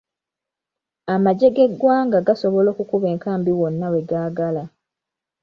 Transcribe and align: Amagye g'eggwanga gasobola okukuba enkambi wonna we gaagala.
Amagye 1.13 1.47
g'eggwanga 1.55 2.17
gasobola 2.27 2.67
okukuba 2.71 3.07
enkambi 3.13 3.51
wonna 3.59 3.87
we 3.93 3.99
gaagala. 4.09 4.63